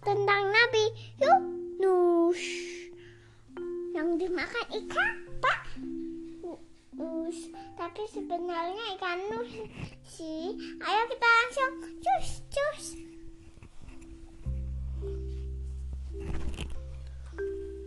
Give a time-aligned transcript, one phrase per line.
[0.00, 0.84] tentang Nabi
[1.20, 2.42] Yunus
[3.96, 5.60] yang dimakan ikan Pak.
[6.96, 7.48] Nus.
[7.80, 9.52] Tapi sebenarnya ikan nus
[10.04, 10.52] sih.
[10.84, 12.84] Ayo kita langsung cus cus.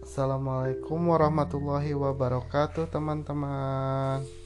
[0.05, 4.42] Assalamualaikum warahmatullahi wabarakatuh teman-teman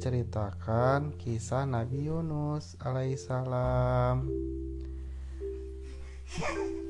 [0.00, 4.24] diceritakan kisah Nabi Yunus alaihissalam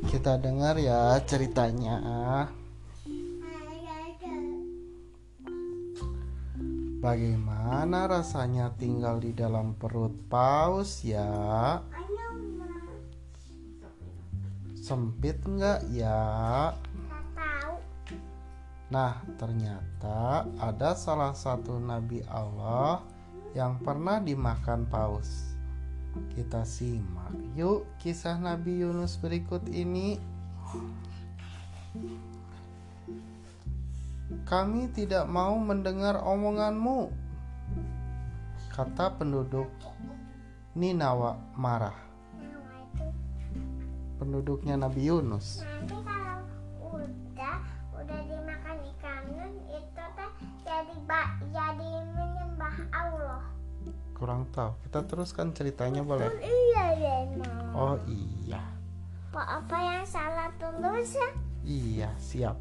[0.07, 1.99] Kita dengar ya ceritanya
[7.03, 11.83] Bagaimana rasanya tinggal di dalam perut paus ya?
[14.79, 16.23] Sempit nggak ya?
[18.91, 23.07] Nah, ternyata ada salah satu nabi Allah
[23.55, 25.55] yang pernah dimakan paus.
[26.35, 30.19] Kita simak yuk kisah Nabi Yunus berikut ini.
[34.43, 37.15] Kami tidak mau mendengar omonganmu,
[38.75, 39.71] kata penduduk
[40.75, 41.95] Ninawa marah.
[44.19, 45.63] Penduduknya Nabi Yunus.
[54.21, 54.77] Kurang tahu.
[54.85, 56.29] Kita teruskan ceritanya boleh?
[56.45, 57.17] Iya ya
[57.73, 58.61] Oh iya.
[59.33, 61.31] Pak apa yang salah tulus ya?
[61.65, 62.57] Iya, siap.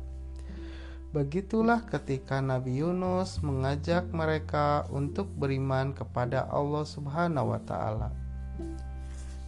[1.10, 8.14] Begitulah ketika Nabi Yunus mengajak mereka untuk beriman kepada Allah Subhanahu wa taala.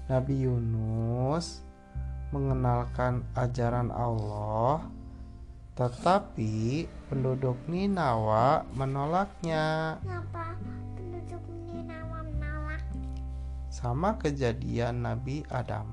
[0.09, 1.61] Nabi Yunus
[2.33, 4.83] mengenalkan ajaran Allah,
[5.77, 10.01] tetapi penduduk Ninawa menolaknya.
[10.01, 10.57] Kenapa
[13.71, 15.87] Sama kejadian Nabi Adam.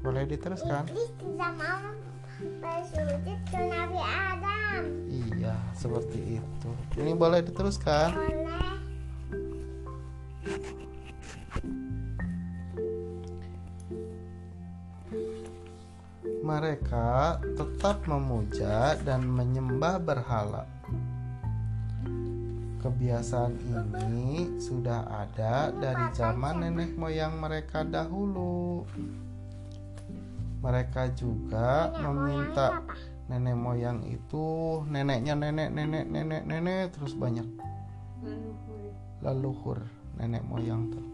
[0.00, 0.88] Boleh diteruskan?
[0.88, 1.92] Iblis tidak mau
[2.64, 4.80] bersujud ke Nabi Adam.
[5.12, 6.70] Iya, seperti itu.
[6.96, 8.16] Ini boleh diteruskan?
[8.16, 8.72] Boleh.
[16.40, 20.64] Mereka tetap memuja dan menyembah berhala.
[22.82, 23.54] Kebiasaan
[24.10, 28.82] ini sudah ada dari zaman nenek moyang mereka dahulu.
[30.66, 32.82] Mereka juga meminta
[33.30, 37.46] nenek moyang itu neneknya nenek nenek nenek nenek terus banyak
[39.22, 39.78] leluhur
[40.18, 41.06] nenek moyang tuh.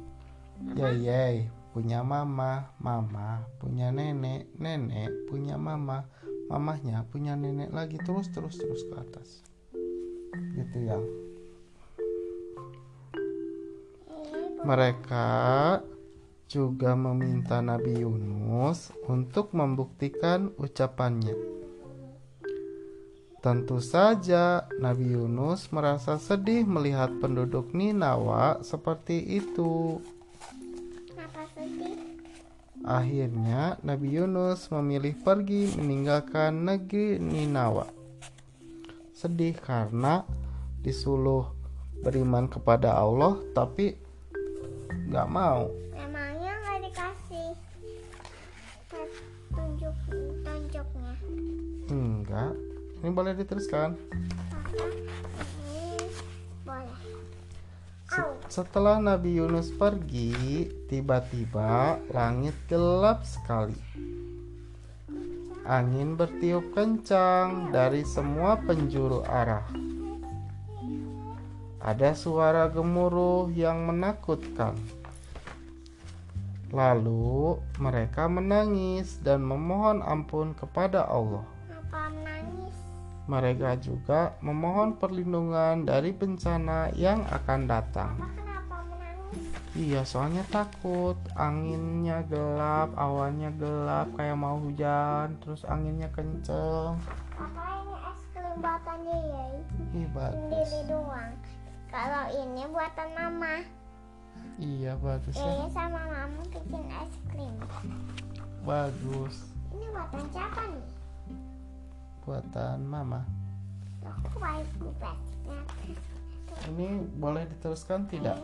[0.72, 6.08] Yey, punya mama, mama punya nenek, nenek punya mama,
[6.48, 9.28] mamahnya punya nenek lagi terus terus terus ke atas.
[10.56, 10.96] Gitu ya.
[14.68, 15.28] Mereka
[16.44, 21.32] juga meminta Nabi Yunus untuk membuktikan ucapannya.
[23.40, 30.04] Tentu saja Nabi Yunus merasa sedih melihat penduduk Ninawa seperti itu.
[32.84, 37.88] Akhirnya Nabi Yunus memilih pergi meninggalkan negeri Ninawa.
[39.16, 40.28] Sedih karena
[40.84, 41.56] disuruh
[42.04, 44.07] beriman kepada Allah tapi
[45.08, 45.72] nggak mau.
[45.96, 47.50] Memangnya nggak dikasih
[48.88, 49.96] petunjuk
[50.44, 51.12] tunjuknya?
[51.88, 52.52] Enggak.
[53.00, 53.96] Ini boleh diteruskan.
[54.76, 55.96] Ini
[56.68, 57.00] boleh.
[58.48, 63.76] Setelah Nabi Yunus pergi, tiba-tiba langit gelap sekali.
[65.68, 69.68] Angin bertiup kencang dari semua penjuru arah.
[71.78, 74.74] Ada suara gemuruh yang menakutkan.
[76.68, 81.44] Lalu mereka menangis dan memohon ampun kepada Allah.
[83.28, 88.16] Mereka juga memohon perlindungan dari bencana yang akan datang.
[88.16, 89.52] Apa kenapa menangis?
[89.76, 91.20] Iya, soalnya takut.
[91.36, 96.96] Anginnya gelap, awannya gelap, kayak mau hujan, terus anginnya kenceng.
[97.36, 99.44] Apa ini es krim buatan dia?
[99.92, 100.32] Ih, bagus.
[100.32, 101.32] Sendiri doang.
[101.92, 103.54] Kalau ini buatan mama.
[104.58, 105.46] Iya, bagus ya.
[105.46, 107.54] Ini sama mama bikin es krim.
[108.66, 109.36] Bagus.
[109.70, 110.86] Ini buatan siapa nih?
[112.26, 113.20] Buatan mama.
[116.68, 116.86] Ini
[117.16, 118.36] boleh diteruskan tidak?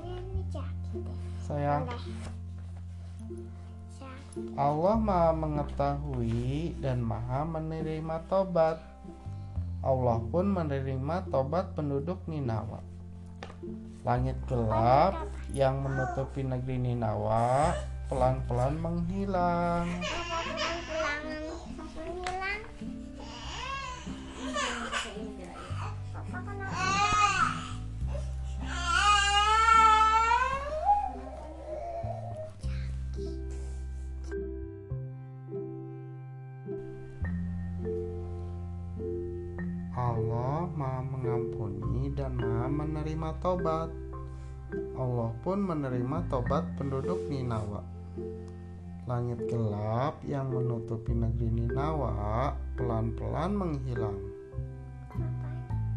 [1.45, 1.91] Sayang.
[4.59, 8.79] Allah Maha Mengetahui dan Maha Menerima Tobat.
[9.85, 12.81] Allah pun menerima tobat penduduk Ninawa.
[14.05, 15.17] Langit gelap
[15.55, 17.73] yang menutupi negeri Ninawa
[18.13, 19.89] pelan-pelan menghilang.
[42.85, 43.89] Menerima Tobat.
[44.95, 47.81] Allah pun menerima tobat penduduk Ninawa.
[49.05, 54.19] Langit gelap yang menutupi negeri Ninawa pelan-pelan menghilang.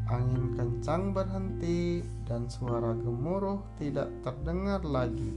[0.08, 5.36] Angin kencang berhenti dan suara gemuruh tidak terdengar lagi.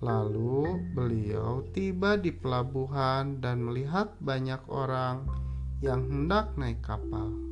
[0.00, 5.26] Lalu beliau tiba di pelabuhan dan melihat banyak orang
[5.82, 7.47] yang hendak naik kapal.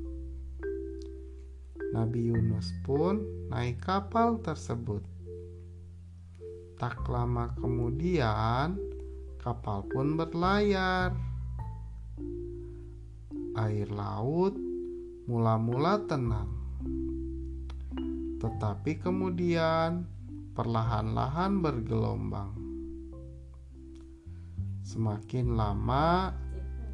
[1.97, 5.01] Nabi Yunus pun naik kapal tersebut.
[6.77, 8.77] Tak lama kemudian,
[9.41, 11.17] kapal pun berlayar.
[13.57, 14.53] Air laut
[15.25, 16.53] mula-mula tenang,
[18.45, 20.05] tetapi kemudian
[20.53, 22.53] perlahan-lahan bergelombang.
[24.85, 26.37] Semakin lama,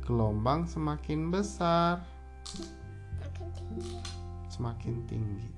[0.06, 2.06] gelombang semakin besar.
[4.52, 5.48] Semakin tinggi.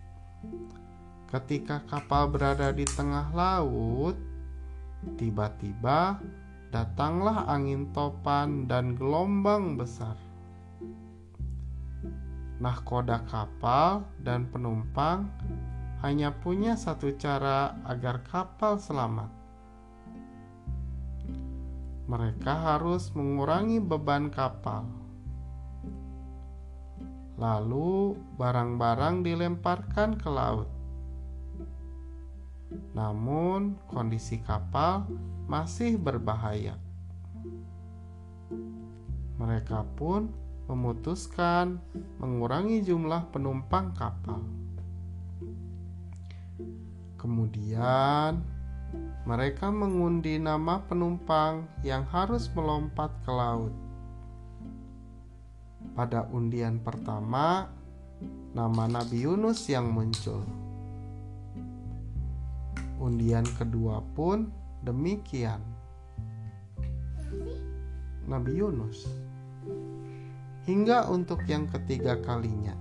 [1.26, 4.14] Ketika kapal berada di tengah laut,
[5.18, 6.22] tiba-tiba
[6.70, 10.14] datanglah angin topan dan gelombang besar.
[12.62, 15.26] Nahkoda kapal dan penumpang
[16.06, 19.26] hanya punya satu cara agar kapal selamat.
[22.06, 25.03] Mereka harus mengurangi beban kapal.
[27.34, 30.70] Lalu, barang-barang dilemparkan ke laut.
[32.94, 35.06] Namun, kondisi kapal
[35.50, 36.78] masih berbahaya.
[39.34, 40.30] Mereka pun
[40.70, 41.82] memutuskan
[42.22, 44.40] mengurangi jumlah penumpang kapal.
[47.18, 48.40] Kemudian,
[49.24, 53.72] mereka mengundi nama penumpang yang harus melompat ke laut.
[55.94, 57.70] Pada undian pertama,
[58.50, 60.42] nama Nabi Yunus yang muncul.
[62.98, 64.50] Undian kedua pun
[64.82, 65.62] demikian.
[68.26, 69.06] Nabi Yunus
[70.66, 72.74] hingga untuk yang ketiga kalinya.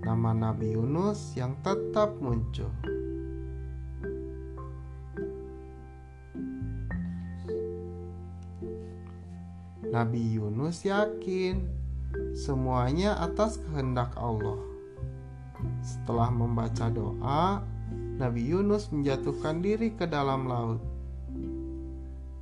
[0.00, 2.72] Nama Nabi Yunus yang tetap muncul.
[9.92, 11.83] Nabi Yunus yakin
[12.34, 14.58] semuanya atas kehendak Allah.
[15.80, 17.62] Setelah membaca doa,
[18.18, 20.82] Nabi Yunus menjatuhkan diri ke dalam laut.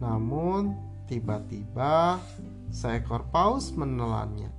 [0.00, 0.74] Namun,
[1.06, 2.18] tiba-tiba
[2.72, 4.50] seekor paus menelannya.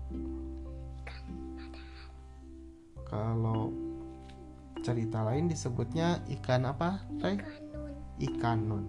[3.09, 3.73] Kalau
[4.85, 7.41] cerita lain disebutnya ikan apa, Rey?
[8.21, 8.85] Ikan nun.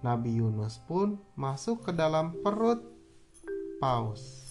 [0.00, 2.80] Nabi Yunus pun masuk ke dalam perut
[3.78, 4.49] paus.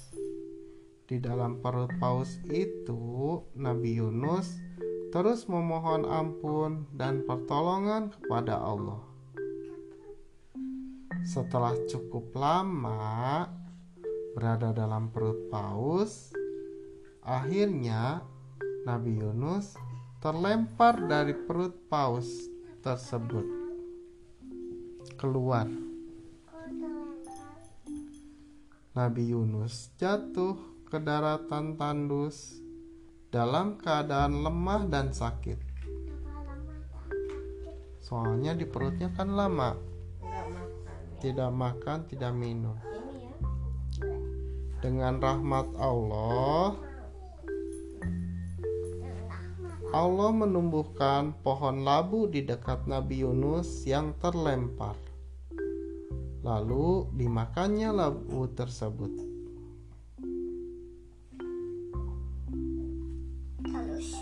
[1.10, 4.62] Di dalam perut paus itu, Nabi Yunus
[5.10, 9.02] terus memohon ampun dan pertolongan kepada Allah.
[11.26, 13.50] Setelah cukup lama
[14.38, 16.30] berada dalam perut paus,
[17.26, 18.22] akhirnya
[18.86, 19.74] Nabi Yunus
[20.22, 22.30] terlempar dari perut paus
[22.86, 23.50] tersebut
[25.18, 25.66] keluar.
[28.94, 32.58] Nabi Yunus jatuh ke daratan tandus
[33.30, 35.62] dalam keadaan lemah dan sakit.
[38.02, 39.78] Soalnya di perutnya kan lama,
[41.22, 42.74] tidak makan, tidak minum.
[44.82, 46.74] Dengan rahmat Allah,
[49.94, 54.98] Allah menumbuhkan pohon labu di dekat Nabi Yunus yang terlempar.
[56.42, 59.29] Lalu dimakannya labu tersebut.
[64.00, 64.16] Terus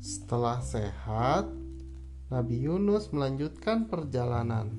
[0.00, 1.44] Setelah sehat,
[2.32, 4.72] Nabi Yunus melanjutkan perjalanan.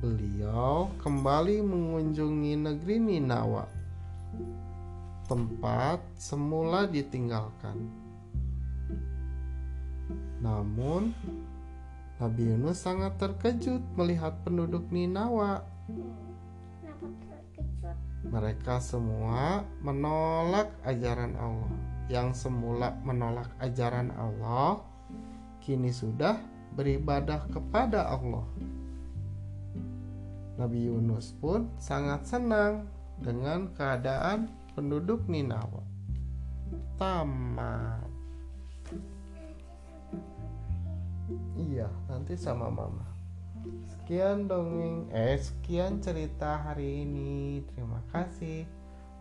[0.00, 3.68] Beliau kembali mengunjungi negeri Ninawa,
[5.28, 7.76] tempat semula ditinggalkan.
[10.40, 11.12] Namun,
[12.16, 15.68] Nabi Yunus sangat terkejut melihat penduduk Ninawa.
[18.24, 21.89] Mereka semua menolak ajaran Allah.
[22.10, 24.82] Yang semula menolak ajaran Allah,
[25.62, 26.42] kini sudah
[26.74, 28.42] beribadah kepada Allah.
[30.58, 32.90] Nabi Yunus pun sangat senang
[33.22, 35.86] dengan keadaan penduduk Ninawa.
[36.98, 38.10] Tamat.
[41.54, 43.06] Iya, nanti sama mama.
[43.86, 47.62] Sekian dongeng, eh sekian cerita hari ini.
[47.70, 48.79] Terima kasih.